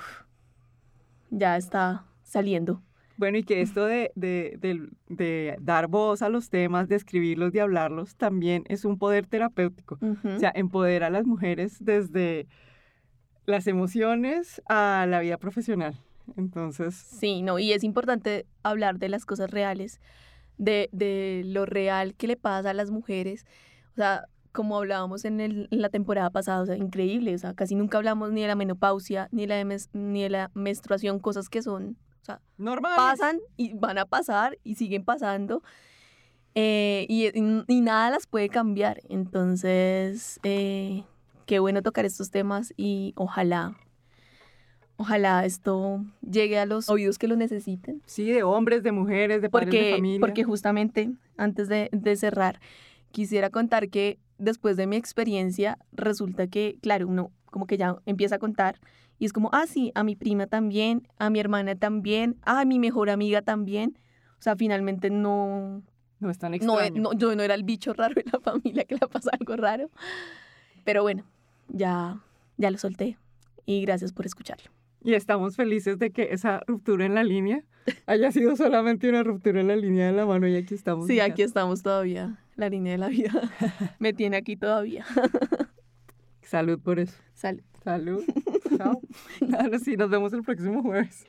ya 1.31 1.57
está 1.57 2.05
saliendo. 2.33 2.81
Bueno, 3.15 3.37
y 3.37 3.43
que 3.43 3.61
esto 3.61 3.85
de, 3.85 4.11
de, 4.15 4.57
de 5.07 5.55
dar 5.61 5.87
voz 5.87 6.21
a 6.21 6.29
los 6.29 6.49
temas, 6.49 6.87
de 6.89 6.95
escribirlos, 6.95 7.53
de 7.53 7.61
hablarlos, 7.61 8.15
también 8.15 8.63
es 8.67 8.83
un 8.85 8.97
poder 8.97 9.27
terapéutico. 9.27 9.97
Ujú. 10.01 10.27
O 10.35 10.39
sea, 10.39 10.51
empodera 10.55 11.07
a 11.07 11.09
las 11.11 11.25
mujeres 11.25 11.77
desde 11.79 12.47
las 13.45 13.67
emociones 13.67 14.61
a 14.67 15.05
la 15.07 15.19
vida 15.19 15.37
profesional. 15.37 15.99
Entonces, 16.37 16.95
Sí, 16.95 17.41
no, 17.41 17.59
y 17.59 17.73
es 17.73 17.83
importante 17.83 18.45
hablar 18.63 18.97
de 18.97 19.09
las 19.09 19.25
cosas 19.25 19.51
reales, 19.51 19.99
de, 20.57 20.89
de 20.93 21.43
lo 21.45 21.65
real 21.65 22.15
que 22.15 22.27
le 22.27 22.37
pasa 22.37 22.69
a 22.69 22.73
las 22.73 22.89
mujeres. 22.91 23.45
O 23.91 23.95
sea, 23.95 24.25
como 24.53 24.77
hablábamos 24.77 25.25
en, 25.25 25.39
el- 25.41 25.67
en 25.71 25.81
la 25.81 25.89
temporada 25.89 26.29
pasada, 26.29 26.61
o 26.61 26.65
sea, 26.65 26.77
increíble, 26.77 27.35
o 27.35 27.37
sea, 27.37 27.53
casi 27.53 27.75
nunca 27.75 27.97
hablamos 27.97 28.31
ni 28.31 28.41
de 28.41 28.47
la 28.47 28.55
menopausia, 28.55 29.27
ni 29.31 29.45
de 29.45 29.47
la, 29.65 29.77
ni 29.93 30.23
de 30.23 30.29
la 30.29 30.51
menstruación, 30.53 31.19
cosas 31.19 31.49
que 31.49 31.61
son, 31.61 31.97
o 32.23 32.25
sea, 32.25 32.39
normal. 32.57 32.95
pasan 32.95 33.39
y 33.57 33.73
van 33.73 33.97
a 33.97 34.05
pasar 34.05 34.57
y 34.63 34.75
siguen 34.75 35.03
pasando. 35.03 35.61
eh, 36.55 37.05
y, 37.09 37.27
y- 37.37 37.81
nada 37.81 38.09
las 38.11 38.27
puede 38.27 38.47
cambiar. 38.47 39.01
Entonces, 39.09 40.39
eh, 40.43 41.03
qué 41.45 41.59
bueno 41.59 41.81
tocar 41.81 42.05
estos 42.05 42.31
temas 42.31 42.73
y 42.77 43.13
ojalá, 43.17 43.75
ojalá 44.97 45.43
esto 45.45 46.05
llegue 46.21 46.59
a 46.59 46.65
los 46.65 46.89
oídos 46.89 47.17
que 47.17 47.27
lo 47.27 47.35
necesiten. 47.35 48.01
Sí, 48.05 48.31
de 48.31 48.43
hombres, 48.43 48.83
de 48.83 48.91
mujeres, 48.91 49.41
de 49.41 49.49
padres 49.49 49.71
de 49.71 49.77
Porque, 49.79 49.91
familia. 49.91 50.19
porque 50.21 50.43
justamente, 50.43 51.11
antes 51.37 51.67
de, 51.67 51.89
de 51.91 52.15
cerrar, 52.15 52.59
quisiera 53.11 53.49
contar 53.49 53.89
que 53.89 54.19
después 54.37 54.77
de 54.77 54.87
mi 54.87 54.95
experiencia, 54.95 55.77
resulta 55.91 56.47
que, 56.47 56.77
claro, 56.81 57.07
uno 57.07 57.31
como 57.53 57.67
que 57.67 57.77
ya 57.77 57.95
empieza 58.05 58.35
a 58.35 58.39
contar 58.39 58.79
y 59.19 59.25
es 59.25 59.31
como, 59.31 59.49
ah, 59.53 59.67
sí, 59.67 59.91
a 59.95 60.03
mi 60.03 60.15
prima 60.17 60.47
también, 60.47 61.07
a 61.17 61.29
mi 61.29 61.39
hermana 61.39 61.75
también, 61.75 62.35
ah, 62.41 62.61
a 62.61 62.65
mi 62.65 62.79
mejor 62.79 63.09
amiga 63.09 63.41
también. 63.41 63.97
O 64.37 64.41
sea, 64.41 64.57
finalmente 64.57 65.09
no, 65.09 65.81
no 66.19 66.29
es 66.29 66.39
tan 66.39 66.51
no, 66.51 66.55
extraño. 66.57 67.01
no, 67.01 67.13
yo 67.13 67.35
no 67.35 67.43
era 67.43 67.53
el 67.53 67.63
bicho 67.63 67.93
raro 67.93 68.15
de 68.15 68.25
la 68.31 68.39
familia 68.39 68.83
que 68.83 68.95
le 68.95 69.07
pasa 69.07 69.31
algo 69.39 69.55
raro. 69.55 69.89
Pero 70.83 71.03
bueno, 71.03 71.23
ya, 71.69 72.21
ya 72.57 72.71
lo 72.71 72.77
solté 72.77 73.17
y 73.65 73.81
gracias 73.83 74.11
por 74.11 74.25
escucharlo. 74.25 74.71
Y 75.01 75.13
estamos 75.13 75.55
felices 75.55 75.99
de 75.99 76.11
que 76.11 76.29
esa 76.31 76.61
ruptura 76.67 77.05
en 77.05 77.15
la 77.15 77.23
línea 77.23 77.63
haya 78.07 78.31
sido 78.31 78.55
solamente 78.55 79.07
una 79.07 79.23
ruptura 79.23 79.61
en 79.61 79.67
la 79.67 79.75
línea 79.75 80.07
de 80.07 80.13
la 80.13 80.25
mano 80.25 80.47
y 80.47 80.55
aquí 80.55 80.73
estamos. 80.73 81.07
Sí, 81.07 81.19
aquí 81.19 81.43
estamos 81.43 81.83
todavía. 81.83 82.39
La 82.55 82.69
línea 82.69 82.93
de 82.93 82.97
la 82.97 83.07
vida 83.07 83.31
me 83.99 84.13
tiene 84.13 84.37
aquí 84.37 84.55
todavía. 84.55 85.05
Salud 86.45 86.79
por 86.79 86.99
eso. 86.99 87.15
Salud. 87.33 87.63
Salud. 87.83 88.23
Chao. 88.77 89.01
Ahora 89.59 89.79
sí, 89.79 89.97
nos 89.97 90.09
vemos 90.09 90.33
el 90.33 90.43
próximo 90.43 90.81
jueves. 90.81 91.25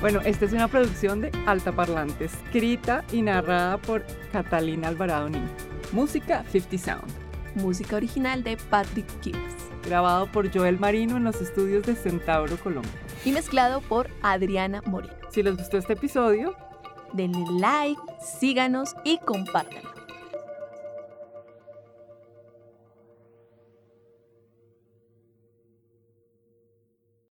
Bueno, 0.00 0.20
esta 0.24 0.46
es 0.46 0.52
una 0.52 0.66
producción 0.66 1.20
de 1.20 1.30
Altaparlante, 1.46 2.24
escrita 2.24 3.04
y 3.12 3.22
narrada 3.22 3.78
por 3.78 4.04
Catalina 4.32 4.88
Alvarado 4.88 5.28
Niño. 5.28 5.48
Música 5.92 6.44
50 6.50 6.78
Sound. 6.78 7.12
Música 7.54 7.96
original 7.96 8.42
de 8.42 8.56
Patrick 8.56 9.06
Gibbs. 9.22 9.38
Grabado 9.86 10.26
por 10.26 10.52
Joel 10.52 10.80
Marino 10.80 11.18
en 11.18 11.24
los 11.24 11.40
estudios 11.40 11.84
de 11.86 11.94
Centauro, 11.94 12.56
Colombia. 12.56 12.90
Y 13.24 13.30
mezclado 13.30 13.80
por 13.80 14.08
Adriana 14.22 14.82
Moreno. 14.86 15.14
Si 15.30 15.40
les 15.42 15.56
gustó 15.56 15.78
este 15.78 15.92
episodio, 15.92 16.56
denle 17.12 17.44
like, 17.60 18.00
síganos 18.20 18.96
y 19.04 19.18
compártanlo. 19.18 19.91